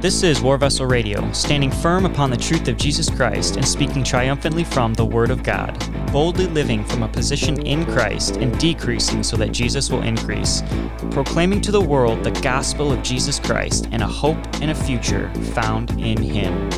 [0.00, 4.02] This is War Vessel Radio, standing firm upon the truth of Jesus Christ and speaking
[4.02, 5.78] triumphantly from the Word of God,
[6.10, 10.62] boldly living from a position in Christ and decreasing so that Jesus will increase,
[11.10, 15.30] proclaiming to the world the gospel of Jesus Christ and a hope and a future
[15.52, 16.70] found in Him.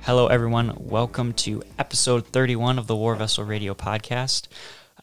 [0.00, 0.72] Hello, everyone.
[0.78, 4.48] Welcome to episode 31 of the War Vessel Radio podcast.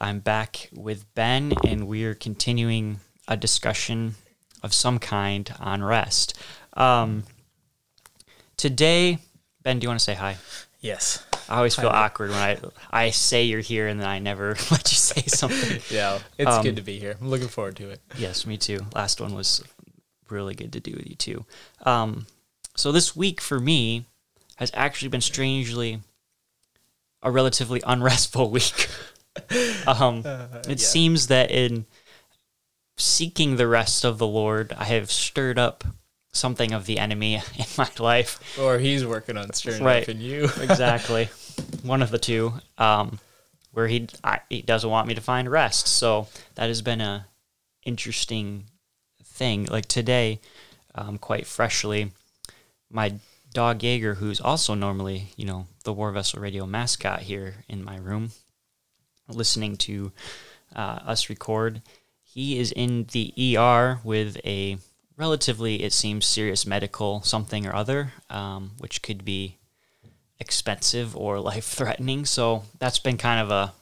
[0.02, 4.16] I'm back with Ben, and we are continuing a discussion
[4.66, 6.34] of some kind on rest.
[6.74, 7.24] Um,
[8.58, 9.20] today,
[9.64, 10.38] Ben, do you want to say hi?
[10.82, 11.24] Yes.
[11.48, 12.06] I always feel Hi.
[12.06, 12.58] awkward when I
[12.90, 15.80] I say you're here and then I never let you say something.
[15.96, 17.16] Yeah, it's Um, good to be here.
[17.22, 18.02] I'm looking forward to it.
[18.18, 18.80] yes, me too.
[18.96, 19.64] Last one was
[20.30, 21.46] really good to do with you too.
[21.86, 22.26] Um,
[22.76, 24.06] so this week for me
[24.56, 26.02] has actually been strangely
[27.22, 28.90] a relatively unrestful week.
[29.86, 30.24] um,
[30.68, 30.88] it yeah.
[30.88, 31.86] seems that in
[32.98, 35.84] seeking the rest of the Lord, I have stirred up
[36.32, 38.40] something of the enemy in my life.
[38.60, 40.04] Or he's working on stirring Right.
[40.04, 40.46] up in you.
[40.62, 41.30] exactly
[41.84, 43.20] one of the two um,
[43.72, 47.28] where he I, he doesn't want me to find rest so that has been a
[47.86, 48.66] interesting
[49.24, 50.40] thing like today
[50.96, 52.12] um, quite freshly
[52.90, 53.14] my
[53.54, 57.96] dog Jaeger who's also normally you know the war vessel radio mascot here in my
[57.98, 58.32] room
[59.30, 60.12] listening to
[60.76, 61.82] uh, us record
[62.36, 64.78] he is in the ER with a
[65.16, 69.58] relatively it seems serious medical something or other um, which could be
[70.40, 72.26] expensive or life threatening.
[72.26, 73.74] So that's been kind of a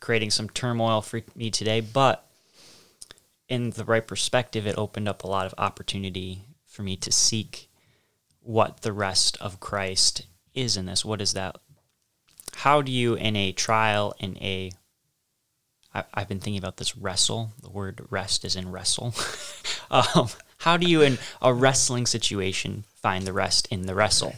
[0.00, 1.80] creating some turmoil for me today.
[1.80, 2.26] But
[3.46, 7.68] in the right perspective, it opened up a lot of opportunity for me to seek
[8.40, 11.04] what the rest of Christ is in this.
[11.04, 11.58] What is that?
[12.54, 14.72] How do you, in a trial, in a
[15.94, 17.52] I, I've been thinking about this wrestle.
[17.62, 19.14] The word rest is in wrestle.
[19.90, 20.28] um,
[20.58, 24.34] how do you, in a wrestling situation, find the rest in the wrestle?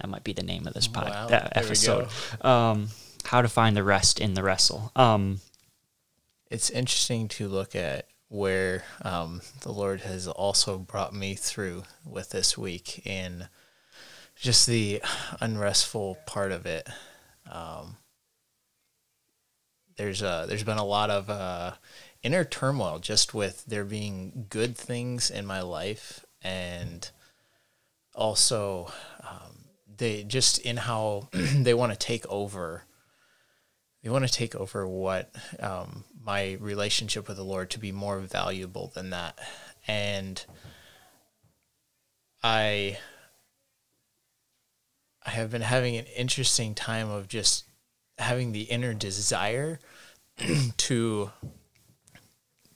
[0.00, 2.08] That might be the name of this pod, Wow, that episode.
[2.40, 2.88] Um,
[3.24, 4.92] how to find the rest in the wrestle.
[4.96, 5.40] Um,
[6.50, 12.30] It's interesting to look at where um, the Lord has also brought me through with
[12.30, 13.48] this week in
[14.36, 15.02] just the
[15.40, 16.88] unrestful part of it.
[19.98, 21.72] There's uh, there's been a lot of uh,
[22.22, 27.10] inner turmoil just with there being good things in my life and
[28.14, 28.90] also
[29.22, 29.66] um,
[29.96, 32.84] they just in how they want to take over
[34.02, 38.20] they want to take over what um, my relationship with the Lord to be more
[38.20, 39.38] valuable than that.
[39.86, 40.44] And
[42.42, 42.98] I
[45.26, 47.64] I have been having an interesting time of just
[48.18, 49.80] having the inner desire
[50.76, 51.30] to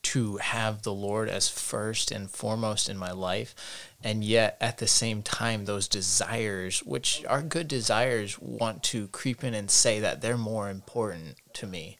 [0.02, 3.54] to have the Lord as first and foremost in my life.
[4.02, 9.44] And yet at the same time, those desires, which are good desires, want to creep
[9.44, 11.98] in and say that they're more important to me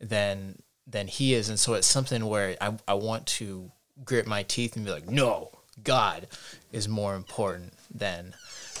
[0.00, 1.48] than than he is.
[1.48, 3.70] And so it's something where I, I want to
[4.04, 5.50] grit my teeth and be like, no,
[5.82, 6.28] God
[6.72, 8.34] is more important than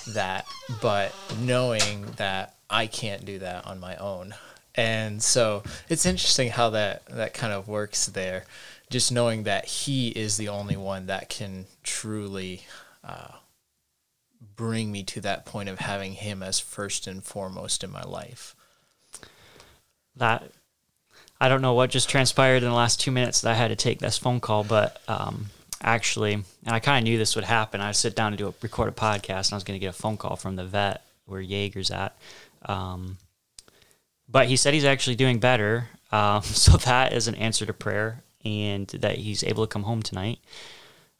[0.08, 0.46] that.
[0.80, 4.34] But knowing that I can't do that on my own.
[4.74, 8.44] And so it's interesting how that, that kind of works there.
[8.90, 12.62] Just knowing that he is the only one that can truly
[13.04, 13.32] uh,
[14.56, 18.54] bring me to that point of having him as first and foremost in my life.
[20.16, 20.50] that
[21.40, 23.76] I don't know what just transpired in the last two minutes that I had to
[23.76, 25.46] take this phone call, but um,
[25.80, 27.80] actually, and I kind of knew this would happen.
[27.80, 29.90] I sit down to do a record a podcast, and I was going to get
[29.90, 32.16] a phone call from the vet where Jaeger's at.
[32.62, 33.18] Um,
[34.28, 38.22] but he said he's actually doing better, um, so that is an answer to prayer,
[38.44, 40.38] and that he's able to come home tonight,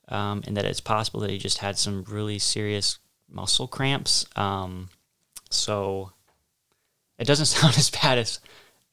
[0.09, 4.27] um, and that it's possible that he just had some really serious muscle cramps.
[4.37, 4.89] Um,
[5.51, 6.13] so
[7.19, 8.41] it doesn't sound as bad as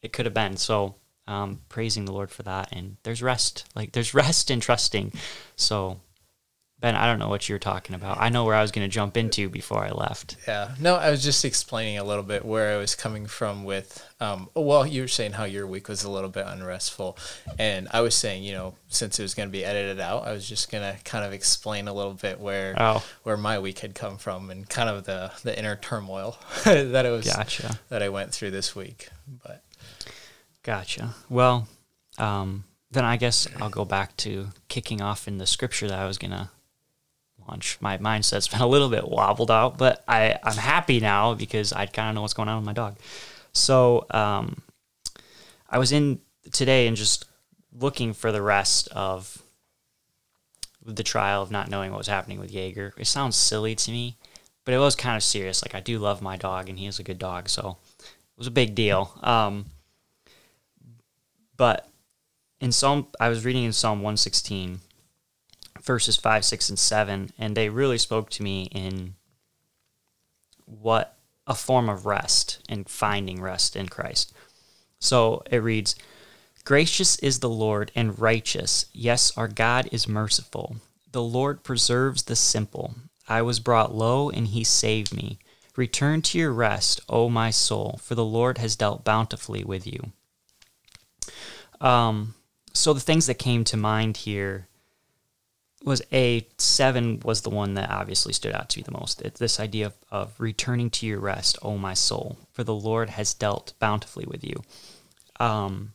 [0.01, 0.57] it could have been.
[0.57, 0.95] So
[1.27, 3.65] um, praising the Lord for that, and there's rest.
[3.75, 5.13] Like there's rest in trusting.
[5.55, 5.99] So
[6.85, 8.19] Ben, I don't know what you're talking about.
[8.21, 10.37] I know where I was going to jump into before I left.
[10.47, 10.75] Yeah.
[10.79, 14.51] No, I was just explaining a little bit where I was coming from with, um,
[14.53, 17.17] well, you were saying how your week was a little bit unrestful.
[17.57, 20.31] And I was saying, you know, since it was going to be edited out, I
[20.31, 23.03] was just going to kind of explain a little bit where, Oh.
[23.23, 27.09] where my week had come from and kind of the, the inner turmoil that it
[27.09, 27.79] was, Gotcha.
[27.89, 29.09] that I went through this week.
[29.43, 29.63] But
[30.61, 31.15] Gotcha.
[31.29, 31.67] Well,
[32.19, 36.05] um, then I guess I'll go back to kicking off in the scripture that I
[36.05, 36.51] was gonna
[37.47, 37.77] launch.
[37.81, 41.85] My mindset's been a little bit wobbled out, but I I'm happy now because I
[41.85, 42.97] kind of know what's going on with my dog.
[43.53, 44.61] So um,
[45.69, 46.19] I was in
[46.51, 47.25] today and just
[47.77, 49.41] looking for the rest of
[50.85, 52.93] the trial of not knowing what was happening with Jaeger.
[52.97, 54.17] It sounds silly to me,
[54.63, 55.63] but it was kind of serious.
[55.63, 58.47] Like I do love my dog, and he is a good dog, so it was
[58.47, 59.17] a big deal.
[59.23, 59.65] Um,
[61.57, 61.89] but
[62.59, 64.79] in Psalm, I was reading in Psalm 116,
[65.85, 69.15] verses 5, 6, and 7, and they really spoke to me in
[70.65, 71.17] what
[71.47, 74.33] a form of rest and finding rest in Christ.
[74.99, 75.95] So it reads,
[76.63, 78.87] Gracious is the Lord and righteous.
[78.91, 80.77] Yes, our God is merciful.
[81.11, 82.95] The Lord preserves the simple.
[83.27, 85.37] I was brought low, and he saved me.
[85.75, 90.11] Return to your rest, O my soul, for the Lord has dealt bountifully with you.
[91.79, 92.33] Um,
[92.73, 94.67] so the things that came to mind here
[95.85, 99.21] was a seven was the one that obviously stood out to me the most.
[99.21, 103.09] It's this idea of, of returning to your rest, O my soul, for the Lord
[103.11, 104.63] has dealt bountifully with you.
[105.39, 105.93] Um,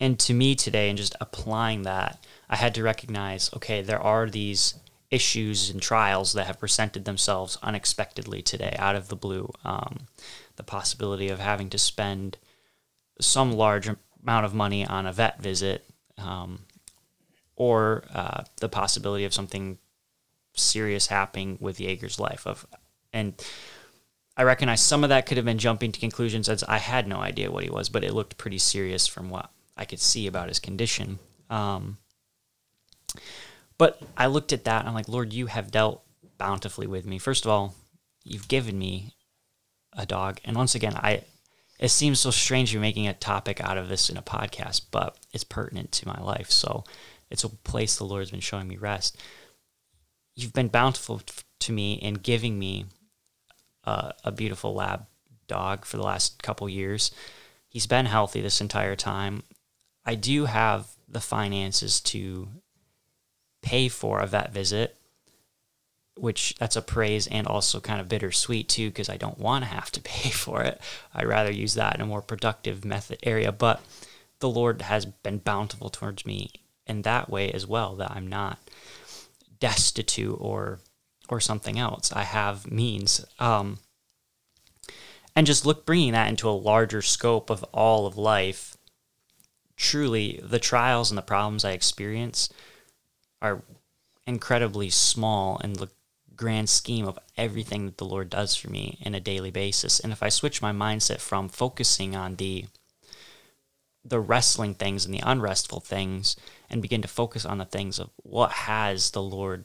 [0.00, 4.28] and to me today, and just applying that, I had to recognize, okay, there are
[4.28, 4.74] these
[5.10, 9.52] issues and trials that have presented themselves unexpectedly today, out of the blue.
[9.64, 10.08] Um,
[10.56, 12.38] the possibility of having to spend
[13.20, 13.88] some large
[14.22, 15.84] amount of money on a vet visit,
[16.18, 16.60] um,
[17.56, 19.78] or uh, the possibility of something
[20.54, 22.46] serious happening with Jaeger's life.
[22.46, 22.66] Of
[23.12, 23.34] and
[24.36, 27.18] I recognize some of that could have been jumping to conclusions as I had no
[27.18, 30.48] idea what he was, but it looked pretty serious from what I could see about
[30.48, 31.18] his condition.
[31.50, 31.98] Um,
[33.78, 36.02] but I looked at that and I'm like, Lord, you have dealt
[36.38, 37.18] bountifully with me.
[37.18, 37.74] First of all,
[38.24, 39.14] you've given me
[39.92, 40.40] a dog.
[40.44, 41.24] And once again, I
[41.78, 45.18] it seems so strange you're making a topic out of this in a podcast, but
[45.32, 46.50] it's pertinent to my life.
[46.50, 46.84] So
[47.30, 49.20] it's a place the Lord's been showing me rest.
[50.36, 51.20] You've been bountiful
[51.60, 52.86] to me in giving me
[53.84, 55.06] uh, a beautiful lab
[55.46, 57.10] dog for the last couple years.
[57.68, 59.42] He's been healthy this entire time.
[60.04, 62.48] I do have the finances to
[63.62, 64.96] pay for a vet visit,
[66.16, 69.70] which that's a praise and also kind of bittersweet too, because I don't want to
[69.70, 70.80] have to pay for it.
[71.14, 73.52] I'd rather use that in a more productive method area.
[73.52, 73.82] But
[74.40, 76.50] the Lord has been bountiful towards me
[76.86, 78.58] in that way as well, that I'm not
[79.60, 80.80] destitute or
[81.28, 82.12] or something else.
[82.12, 83.24] I have means.
[83.38, 83.78] Um,
[85.34, 88.76] and just look bringing that into a larger scope of all of life
[89.76, 92.48] truly the trials and the problems i experience
[93.42, 93.62] are
[94.26, 95.88] incredibly small in the
[96.36, 100.00] grand scheme of everything that the Lord does for me in a daily basis.
[100.00, 102.66] And if I switch my mindset from focusing on the
[104.04, 106.36] the wrestling things and the unrestful things
[106.68, 109.64] and begin to focus on the things of what has the Lord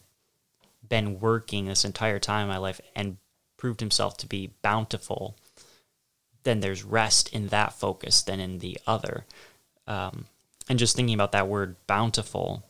[0.88, 3.18] been working this entire time in my life and
[3.58, 5.36] proved himself to be bountiful,
[6.44, 9.26] then there's rest in that focus than in the other.
[9.88, 10.26] Um,
[10.70, 12.64] and just thinking about that word bountiful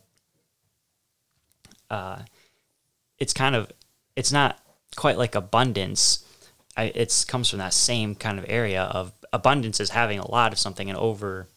[1.90, 2.20] uh,
[3.18, 3.72] it's kind of
[4.16, 4.60] it's not
[4.96, 6.26] quite like abundance.
[6.78, 10.60] It comes from that same kind of area of abundance is having a lot of
[10.60, 11.48] something, and over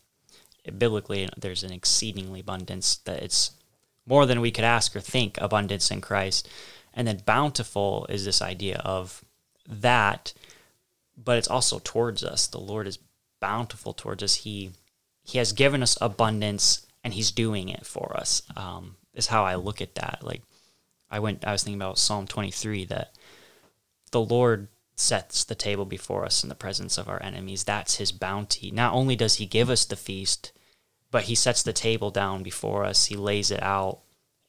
[0.79, 3.53] biblically, there's an exceedingly abundance that it's
[4.07, 5.39] more than we could ask or think.
[5.39, 6.49] Abundance in Christ,
[6.95, 9.25] and then bountiful is this idea of
[9.69, 10.33] that,
[11.17, 12.47] but it's also towards us.
[12.47, 12.99] The Lord is
[13.41, 14.37] bountiful towards us.
[14.37, 14.71] He
[15.25, 18.43] He has given us abundance, and He's doing it for us.
[18.57, 20.21] Um, is how I look at that.
[20.23, 20.43] Like
[21.11, 23.13] I went I was thinking about Psalm 23 that
[24.11, 24.69] the Lord
[25.03, 27.65] sets the table before us in the presence of our enemies.
[27.65, 28.71] That's his bounty.
[28.71, 30.53] Not only does he give us the feast,
[31.11, 33.07] but he sets the table down before us.
[33.07, 34.01] He lays it out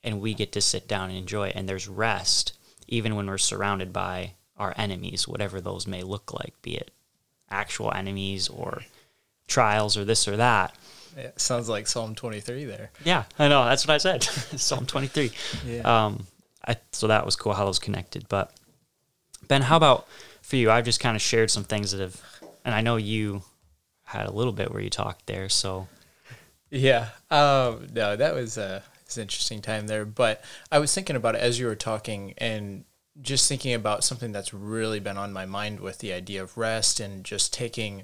[0.03, 2.53] and we get to sit down and enjoy it and there's rest
[2.87, 6.91] even when we're surrounded by our enemies, whatever those may look like, be it
[7.49, 8.81] actual enemies or
[9.47, 10.75] trials or this or that.
[11.17, 12.91] Yeah, sounds like Psalm 23 there.
[13.03, 13.65] Yeah, I know.
[13.65, 14.23] That's what I said.
[14.59, 15.31] Psalm 23.
[15.65, 15.81] Yeah.
[15.81, 16.27] Um,
[16.67, 18.27] I, so that was cool how those connected.
[18.29, 18.51] But
[19.47, 20.07] Ben, how about
[20.43, 20.69] for you?
[20.69, 22.21] I've just kind of shared some things that have,
[22.63, 23.41] and I know you
[24.03, 25.49] had a little bit where you talked there.
[25.49, 25.87] So
[26.69, 30.05] yeah, um, no, that was was an interesting time there.
[30.05, 32.85] But I was thinking about it as you were talking, and
[33.21, 36.99] just thinking about something that's really been on my mind with the idea of rest
[36.99, 38.03] and just taking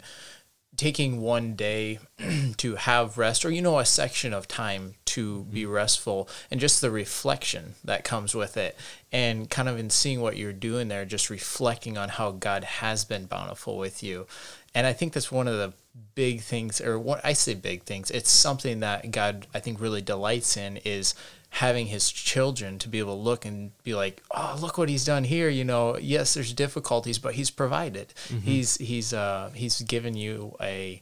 [0.80, 2.00] taking one day
[2.56, 5.74] to have rest or you know a section of time to be mm-hmm.
[5.74, 8.78] restful and just the reflection that comes with it
[9.12, 13.04] and kind of in seeing what you're doing there just reflecting on how God has
[13.04, 14.26] been bountiful with you
[14.74, 15.74] and I think that's one of the
[16.16, 20.02] big things or what I say big things it's something that God I think really
[20.02, 21.14] delights in is
[21.50, 25.06] having his children to be able to look and be like, oh, look what he's
[25.06, 25.50] done here.
[25.50, 28.14] You know, yes, there's difficulties, but he's provided.
[28.28, 28.40] Mm-hmm.
[28.40, 31.02] He's he's uh, he's given you a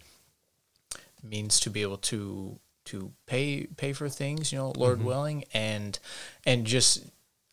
[1.24, 6.00] means to be able to to pay pay for things, you know, Lord willing, and
[6.46, 7.06] and just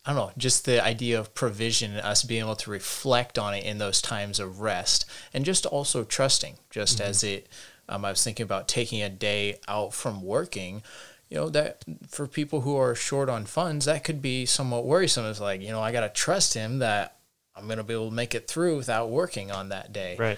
[0.05, 3.53] I don't know, just the idea of provision and us being able to reflect on
[3.53, 7.47] it in those times of rest, and just also trusting, just as it.
[7.87, 10.81] Um, I was thinking about taking a day out from working.
[11.29, 15.25] You know that for people who are short on funds, that could be somewhat worrisome.
[15.25, 17.17] It's like you know I got to trust him that
[17.55, 20.37] I'm going to be able to make it through without working on that day Right.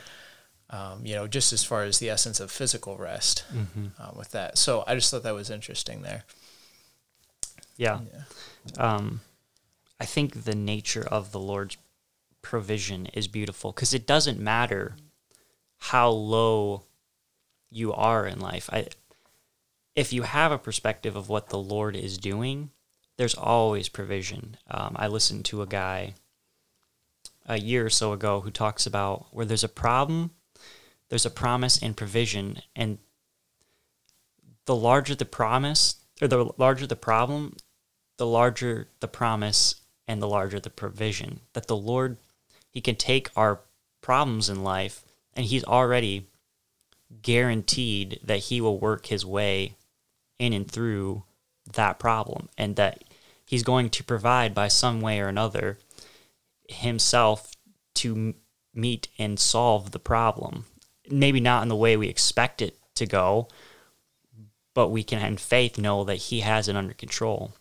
[0.69, 3.43] um, you know, just as far as the essence of physical rest
[3.99, 4.57] uh, with that.
[4.57, 6.23] So I just thought that was interesting there.
[7.75, 7.99] Yeah.
[8.77, 9.21] Um,
[9.99, 11.77] I think the nature of the Lord's
[12.41, 14.95] provision is beautiful because it doesn't matter
[15.79, 16.83] how low
[17.69, 18.69] you are in life.
[18.71, 18.87] I,
[19.97, 22.69] if you have a perspective of what the Lord is doing,
[23.17, 24.55] there's always provision.
[24.69, 26.13] Um, I listened to a guy
[27.47, 30.29] a year or so ago who talks about where there's a problem,
[31.09, 32.99] there's a promise and provision, and
[34.65, 37.55] the larger the promise or the larger the problem,
[38.17, 41.39] the larger the promise and the larger the provision.
[41.53, 42.17] That the Lord,
[42.69, 43.61] He can take our
[44.01, 46.27] problems in life and He's already
[47.23, 49.73] guaranteed that He will work His way
[50.39, 51.23] in and through
[51.73, 53.03] that problem and that
[53.45, 55.77] He's going to provide by some way or another
[56.67, 57.53] Himself
[57.95, 58.35] to m-
[58.73, 60.65] meet and solve the problem.
[61.09, 63.47] Maybe not in the way we expect it to go,
[64.73, 67.53] but we can in faith know that he has it under control.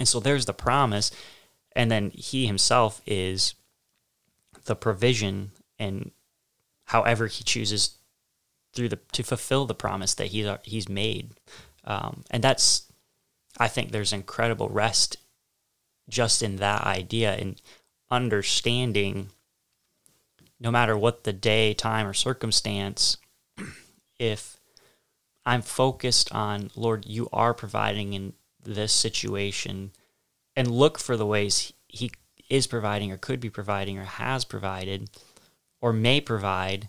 [0.00, 1.12] And so there's the promise,
[1.76, 3.54] and then he himself is
[4.64, 6.10] the provision and
[6.86, 7.98] however he chooses
[8.72, 11.30] through the to fulfill the promise that he's he's made.
[11.84, 12.90] Um, and that's
[13.58, 15.16] I think there's incredible rest
[16.08, 17.60] just in that idea and
[18.10, 19.30] understanding
[20.60, 23.18] no matter what the day, time, or circumstance,
[24.18, 24.58] if
[25.44, 29.92] I'm focused on, Lord, you are providing in this situation,
[30.56, 32.10] and look for the ways He
[32.48, 35.10] is providing, or could be providing, or has provided,
[35.82, 36.88] or may provide,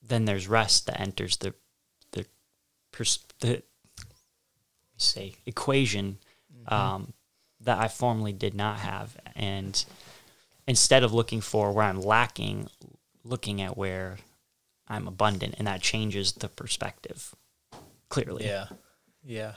[0.00, 1.54] then there's rest that enters the the
[2.96, 3.64] pers- the let me
[4.96, 6.18] say equation
[6.68, 7.12] um,
[7.60, 9.84] that I formerly did not have, and
[10.66, 12.68] instead of looking for where I'm lacking,
[13.22, 14.16] looking at where
[14.88, 17.34] I'm abundant, and that changes the perspective
[18.08, 18.46] clearly.
[18.46, 18.66] Yeah,
[19.22, 19.52] yeah.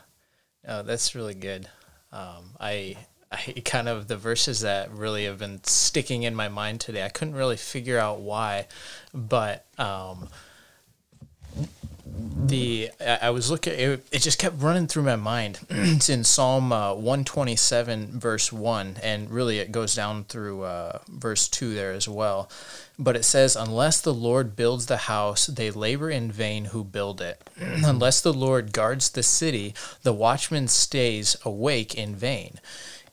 [0.67, 1.67] No, that's really good.
[2.11, 2.97] Um, I,
[3.31, 7.03] I kind of the verses that really have been sticking in my mind today.
[7.05, 8.67] I couldn't really figure out why,
[9.13, 10.27] but um,
[12.19, 13.73] the I, was looking.
[13.73, 15.59] It, it just kept running through my mind.
[15.69, 20.63] it's in Psalm uh, one twenty seven, verse one, and really it goes down through
[20.63, 22.49] uh, verse two there as well.
[22.97, 27.21] But it says, "Unless the Lord builds the house, they labor in vain who build
[27.21, 27.41] it.
[27.59, 29.73] Unless the Lord guards the city,
[30.03, 32.59] the watchman stays awake in vain.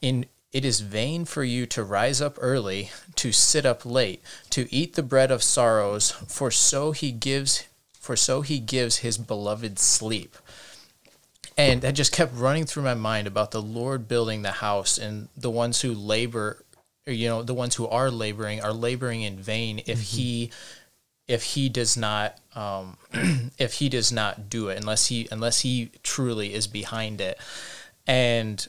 [0.01, 4.73] In it is vain for you to rise up early, to sit up late, to
[4.75, 7.65] eat the bread of sorrows, for so he gives
[8.07, 10.37] for so he gives his beloved sleep.
[11.59, 15.29] And that just kept running through my mind about the Lord building the house and
[15.37, 16.63] the ones who labor,
[17.07, 20.51] or, you know, the ones who are laboring are laboring in vain if he
[21.27, 22.97] if he does not um,
[23.59, 27.39] if he does not do it unless he unless he truly is behind it
[28.07, 28.69] and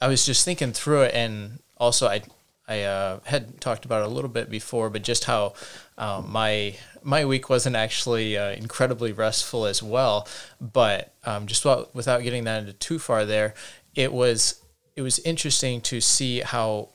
[0.00, 2.20] i was just thinking through it and also i
[2.68, 5.52] i uh, had talked about it a little bit before but just how
[5.98, 10.28] um, my my week wasn't actually uh, incredibly restful as well.
[10.60, 13.54] But um, just without, without getting that into too far there
[13.94, 14.62] it was
[14.96, 16.90] it was interesting to see how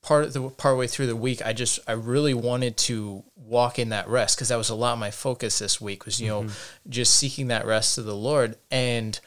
[0.00, 3.78] part of the part way through the week i just i really wanted to walk
[3.78, 6.28] in that rest because that was a lot of my focus this week was you
[6.28, 6.46] know
[6.88, 8.56] just seeking that rest of the lord.
[8.70, 9.18] And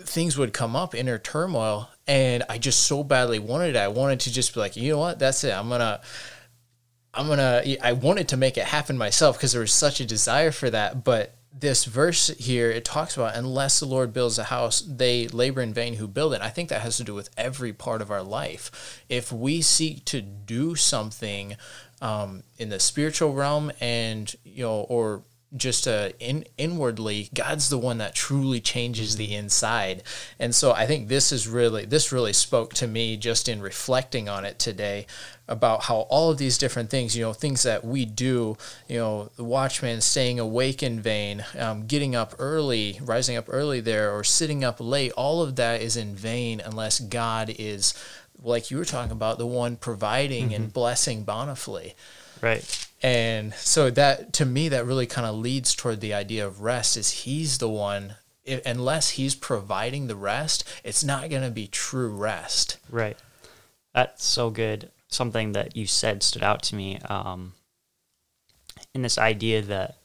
[0.00, 3.76] things would come up inner turmoil and i just so badly wanted it.
[3.76, 5.18] I wanted to just be like you know what?
[5.18, 5.52] That's it.
[5.52, 6.00] I'm gonna
[7.14, 10.50] i'm gonna i wanted to make it happen myself because there was such a desire
[10.50, 11.04] for that.
[11.04, 15.60] But this verse here it talks about unless the lord builds a house they labor
[15.60, 16.40] in vain who build it.
[16.40, 19.04] I think that has to do with every part of our life.
[19.08, 21.56] If we seek to do something
[22.00, 25.22] um, in the spiritual realm and you know or
[25.56, 30.02] just uh, in inwardly god's the one that truly changes the inside.
[30.38, 34.28] And so i think this is really this really spoke to me just in reflecting
[34.28, 35.06] on it today
[35.48, 38.56] about how all of these different things you know things that we do
[38.88, 43.80] you know the watchman staying awake in vain um, getting up early rising up early
[43.80, 47.92] there or sitting up late all of that is in vain unless god is
[48.42, 51.94] like you were talking about the one providing and blessing bountifully
[52.42, 52.88] Right.
[53.02, 56.96] and so that to me that really kind of leads toward the idea of rest
[56.96, 61.66] is he's the one if, unless he's providing the rest, it's not going to be
[61.66, 62.78] true rest.
[62.90, 63.16] Right.
[63.94, 64.90] That's so good.
[65.08, 66.98] Something that you said stood out to me.
[67.00, 67.52] Um,
[68.94, 69.96] in this idea that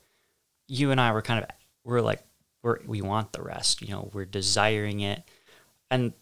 [0.68, 1.50] you and I were kind of
[1.84, 2.22] we're like
[2.62, 3.82] we're we want the rest.
[3.82, 5.24] You know, we're desiring it,
[5.90, 6.14] and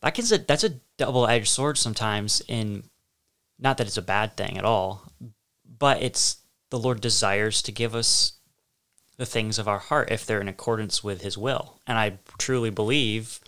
[0.00, 2.42] that can that's a double edged sword sometimes.
[2.48, 2.84] In
[3.58, 5.04] not that it's a bad thing at all,
[5.66, 6.38] but it's
[6.70, 8.32] the Lord desires to give us
[9.16, 12.70] the things of our heart if they're in accordance with His will, and I truly
[12.70, 13.40] believe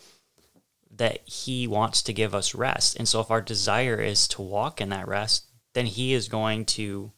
[0.97, 2.97] that he wants to give us rest.
[2.97, 6.65] And so if our desire is to walk in that rest, then he is going
[6.65, 7.13] to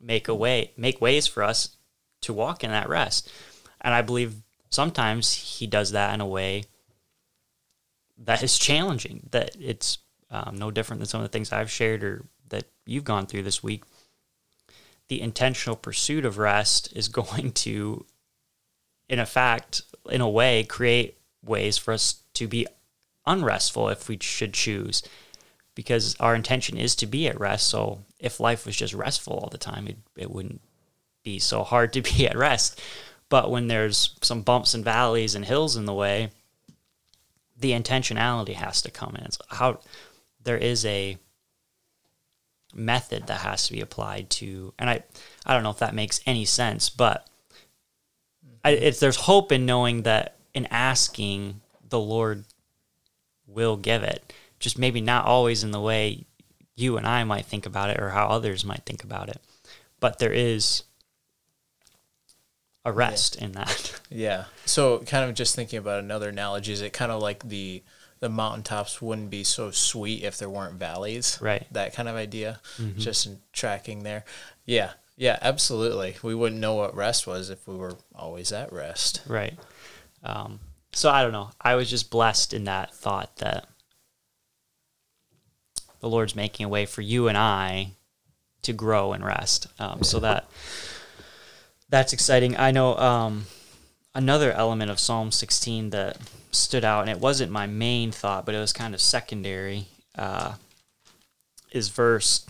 [0.00, 1.76] make a way, make ways for us
[2.22, 3.30] to walk in that rest.
[3.80, 6.64] And I believe sometimes he does that in a way
[8.18, 9.98] that is challenging, that it's
[10.30, 13.42] um, no different than some of the things I've shared or that you've gone through
[13.42, 13.82] this week.
[15.10, 18.06] The intentional pursuit of rest is going to,
[19.08, 22.66] in a fact, in a way, create ways for us to be
[23.26, 25.02] unrestful if we should choose.
[25.74, 29.48] Because our intention is to be at rest so if life was just restful all
[29.50, 30.60] the time it, it wouldn't
[31.22, 32.80] be so hard to be at rest.
[33.28, 36.30] But when there's some bumps and valleys and hills in the way
[37.60, 39.24] the intentionality has to come in.
[39.24, 39.80] It's how
[40.42, 41.18] there is a
[42.74, 45.02] method that has to be applied to and i
[45.44, 47.26] i don't know if that makes any sense but
[48.64, 52.44] I, it's there's hope in knowing that in asking the lord
[53.52, 54.32] will give it.
[54.58, 56.24] Just maybe not always in the way
[56.76, 59.40] you and I might think about it or how others might think about it.
[59.98, 60.84] But there is
[62.84, 63.44] a rest yeah.
[63.44, 64.00] in that.
[64.12, 64.46] Yeah.
[64.64, 67.80] So kind of just thinking about another analogy, is it kind of like the
[68.20, 71.38] the mountaintops wouldn't be so sweet if there weren't valleys.
[71.40, 71.66] Right.
[71.72, 72.60] That kind of idea.
[72.76, 72.98] Mm-hmm.
[72.98, 74.24] Just in tracking there.
[74.66, 74.92] Yeah.
[75.16, 76.16] Yeah, absolutely.
[76.22, 79.22] We wouldn't know what rest was if we were always at rest.
[79.26, 79.58] Right.
[80.22, 80.60] Um,
[80.92, 81.50] so I don't know.
[81.60, 83.66] I was just blessed in that thought that
[86.00, 87.92] the Lord's making a way for you and I
[88.62, 89.66] to grow and rest.
[89.78, 90.50] Um, so that
[91.88, 92.56] that's exciting.
[92.56, 93.46] I know um,
[94.14, 96.18] another element of Psalm 16 that
[96.50, 99.86] stood out, and it wasn't my main thought, but it was kind of secondary.
[100.16, 100.54] Uh,
[101.72, 102.46] is verse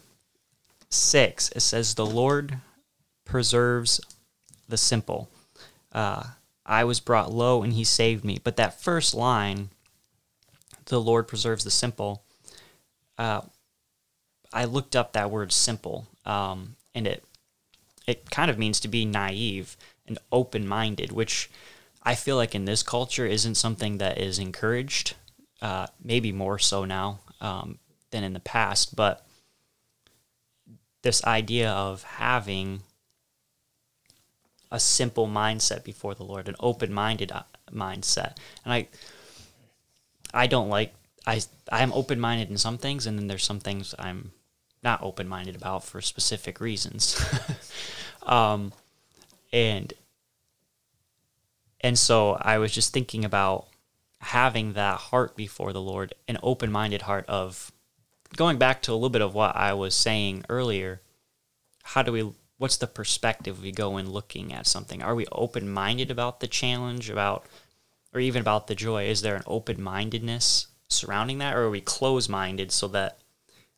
[0.89, 1.51] six.
[1.55, 2.59] It says, "The Lord
[3.25, 4.01] preserves
[4.69, 5.29] the simple."
[5.93, 6.25] Uh,
[6.65, 8.39] I was brought low and he saved me.
[8.43, 9.71] But that first line,
[10.87, 12.23] the Lord preserves the simple,
[13.19, 13.43] uh,
[14.53, 17.25] I looked up that word simple, um, and it
[18.07, 21.51] it kind of means to be naive and open minded, which
[22.03, 25.15] I feel like in this culture isn't something that is encouraged,
[25.61, 27.79] uh, maybe more so now um,
[28.11, 28.97] than in the past.
[28.97, 29.27] But
[31.03, 32.83] this idea of having
[34.71, 38.37] a simple mindset before the Lord, an open-minded uh, mindset.
[38.65, 38.89] And I
[40.33, 40.95] I don't like
[41.27, 44.33] I I'm open-minded in some things and then there's some things I'm
[44.83, 47.21] not open-minded about for specific reasons.
[48.23, 48.73] um
[49.53, 49.93] and
[51.81, 53.69] and so I was just thinking about
[54.21, 57.73] having that heart before the Lord, an open-minded heart of
[58.37, 61.01] going back to a little bit of what I was saying earlier.
[61.83, 65.03] How do we what's the perspective we go in looking at something?
[65.03, 67.47] Are we open minded about the challenge, about
[68.13, 69.05] or even about the joy?
[69.05, 73.19] Is there an open mindedness surrounding that, or are we close minded so that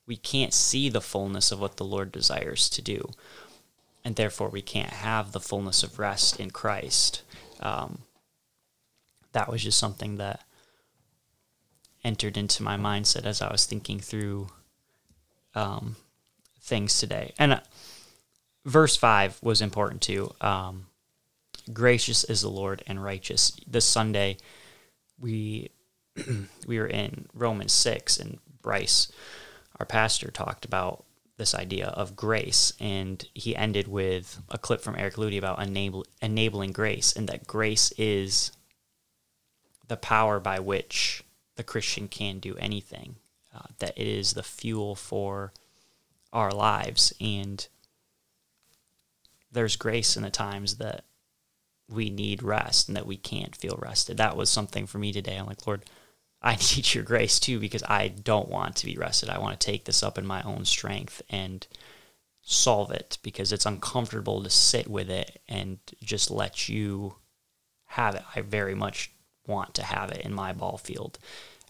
[0.05, 3.11] we can't see the fullness of what the Lord desires to do,
[4.05, 7.23] and therefore we can't have the fullness of rest in Christ?
[7.62, 8.03] Um,
[9.33, 10.42] that was just something that
[12.05, 14.48] entered into my mindset as I was thinking through
[15.55, 15.96] um,
[16.61, 17.61] things today, and
[18.64, 20.35] verse 5 was important too.
[20.40, 20.87] Um,
[21.72, 23.53] gracious is the Lord and righteous.
[23.66, 24.38] This Sunday,
[25.20, 25.70] we
[26.66, 29.11] we were in Romans 6, and Bryce,
[29.79, 31.05] our pastor, talked about
[31.42, 36.07] this idea of grace, and he ended with a clip from Eric Ludy about enable,
[36.20, 38.52] enabling grace, and that grace is
[39.88, 41.24] the power by which
[41.57, 43.16] the Christian can do anything.
[43.52, 45.52] Uh, that it is the fuel for
[46.33, 47.66] our lives, and
[49.50, 51.05] there's grace in the times that
[51.88, 54.16] we need rest and that we can't feel rested.
[54.16, 55.37] That was something for me today.
[55.37, 55.85] I'm like, Lord,
[56.42, 59.28] I need your grace too because I don't want to be rested.
[59.28, 61.66] I want to take this up in my own strength and
[62.42, 67.14] solve it because it's uncomfortable to sit with it and just let you
[67.87, 68.24] have it.
[68.35, 69.12] I very much
[69.46, 71.18] want to have it in my ball field.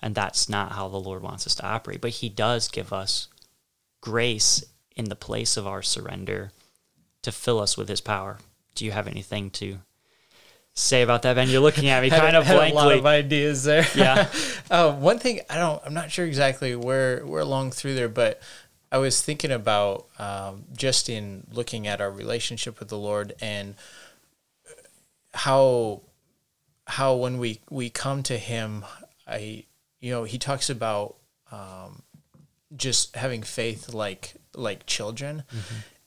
[0.01, 2.01] And that's not how the Lord wants us to operate.
[2.01, 3.29] But He does give us
[4.01, 4.65] grace
[4.97, 6.53] in the place of our surrender
[7.23, 8.39] to fill us with his power.
[8.75, 9.79] Do you have anything to
[10.75, 11.49] say about that, Ben?
[11.49, 13.87] You're looking at me kind of had a lot of ideas there.
[13.95, 14.29] Yeah.
[14.71, 18.41] uh, one thing I don't, I'm not sure exactly where where along through there, but
[18.91, 23.75] I was thinking about um, just in looking at our relationship with the Lord and
[25.35, 26.03] how
[26.87, 28.85] how when we we come to Him,
[29.27, 29.65] I
[30.01, 31.17] you know He talks about
[31.51, 32.03] um,
[32.77, 35.45] just having faith like like children,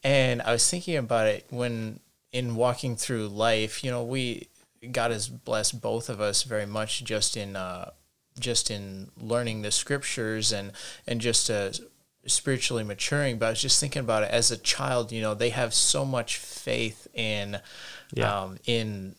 [0.04, 2.00] and I was thinking about it when
[2.32, 3.84] in walking through life.
[3.84, 4.48] You know, we
[4.92, 7.92] God has blessed both of us very much just in uh,
[8.40, 10.72] just in learning the scriptures and
[11.08, 11.72] and just uh,
[12.28, 13.38] spiritually maturing.
[13.38, 15.12] But I was just thinking about it as a child.
[15.12, 17.60] You know, they have so much faith in
[18.14, 18.42] Yeah.
[18.44, 19.16] um, in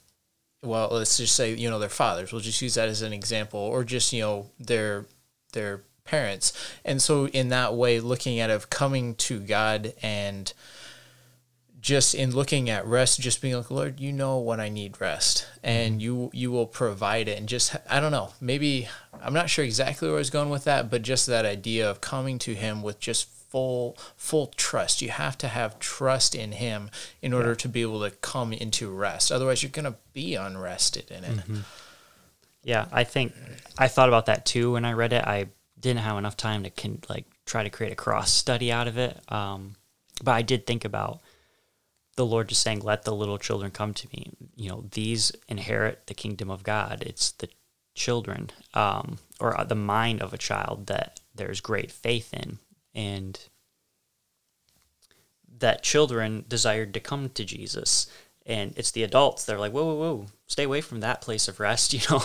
[0.63, 2.33] well, let's just say you know their fathers.
[2.33, 5.07] We'll just use that as an example, or just you know their
[5.53, 6.53] their parents.
[6.85, 10.53] And so in that way, looking at of coming to God and
[11.87, 15.47] just in looking at rest, just being like, Lord, you know when I need rest,
[15.63, 17.39] and you you will provide it.
[17.39, 18.89] And just I don't know, maybe
[19.23, 22.01] I'm not sure exactly where I was going with that, but just that idea of
[22.01, 25.01] coming to Him with just full full trust.
[25.01, 26.91] You have to have trust in Him
[27.23, 29.31] in order to be able to come into rest.
[29.31, 31.41] Otherwise, you're gonna be unrested in it.
[32.65, 33.33] Yeah, I think
[33.79, 35.23] I thought about that too when I read it.
[35.25, 35.47] I
[35.79, 38.99] didn't have enough time to con- like try to create a cross study out of
[38.99, 39.17] it.
[39.31, 39.77] Um,
[40.21, 41.21] but I did think about
[42.17, 46.07] the Lord just saying, "Let the little children come to me." You know, these inherit
[46.07, 47.03] the kingdom of God.
[47.07, 47.49] It's the
[47.95, 52.59] children, um, or the mind of a child that there's great faith in,
[52.95, 53.39] and
[55.59, 58.07] that children desired to come to Jesus.
[58.45, 61.49] And it's the adults that are like, whoa, whoa, whoa, stay away from that place
[61.49, 61.93] of rest.
[61.93, 62.25] You know,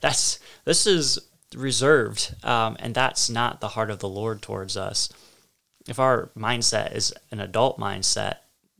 [0.00, 1.18] that's this is
[1.54, 5.08] reserved, um, and that's not the heart of the Lord towards us.
[5.88, 8.36] If our mindset is an adult mindset,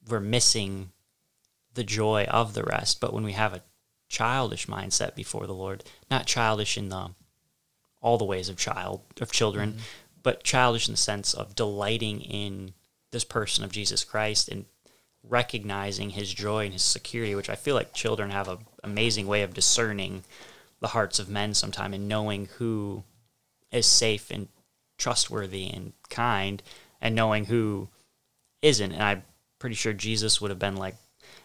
[0.08, 0.90] we're missing
[1.74, 3.00] the joy of the rest.
[3.00, 3.62] But when we have a
[4.08, 7.10] childish mindset before the Lord, not childish in the
[8.00, 9.80] all the ways of child of children, mm-hmm.
[10.22, 12.74] but childish in the sense of delighting in
[13.12, 14.64] this person of Jesus Christ and
[15.22, 19.42] recognizing his joy and his security, which I feel like children have an amazing way
[19.42, 20.24] of discerning
[20.80, 23.04] the hearts of men sometime and knowing who
[23.70, 24.48] is safe and
[24.98, 26.62] trustworthy and kind
[27.00, 27.88] and knowing who
[28.62, 28.92] isn't.
[28.92, 29.22] And I'm
[29.62, 30.96] pretty sure Jesus would have been like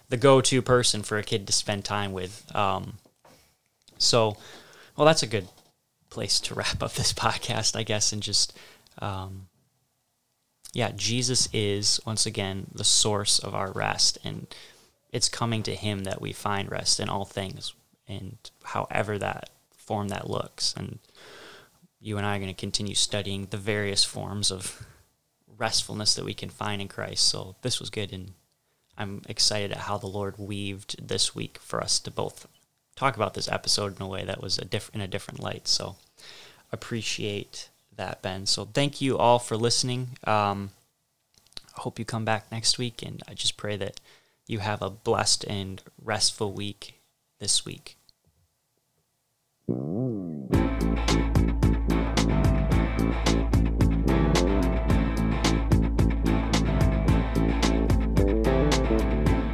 [0.09, 2.43] the go-to person for a kid to spend time with.
[2.55, 2.97] Um,
[3.99, 4.37] so,
[4.95, 5.47] well, that's a good
[6.09, 8.57] place to wrap up this podcast, I guess, and just,
[8.97, 9.49] um,
[10.73, 14.47] yeah, Jesus is once again the source of our rest, and
[15.11, 17.75] it's coming to Him that we find rest in all things,
[18.07, 20.73] and however that form that looks.
[20.75, 20.97] And
[21.99, 24.87] you and I are going to continue studying the various forms of
[25.57, 27.27] restfulness that we can find in Christ.
[27.27, 28.33] So this was good, and
[28.97, 32.47] I'm excited at how the Lord weaved this week for us to both
[32.95, 35.67] talk about this episode in a way that was a diff- in a different light.
[35.67, 35.97] So
[36.71, 38.45] appreciate that, Ben.
[38.45, 40.17] So thank you all for listening.
[40.25, 40.71] Um,
[41.77, 43.99] I hope you come back next week, and I just pray that
[44.47, 46.95] you have a blessed and restful week
[47.39, 47.97] this week.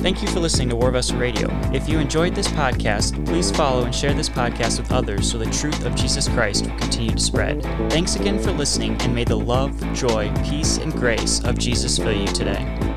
[0.03, 1.47] Thank you for listening to War Vessel Radio.
[1.71, 5.49] If you enjoyed this podcast, please follow and share this podcast with others so the
[5.49, 7.63] truth of Jesus Christ will continue to spread.
[7.89, 12.11] Thanks again for listening, and may the love, joy, peace, and grace of Jesus fill
[12.11, 12.92] you today.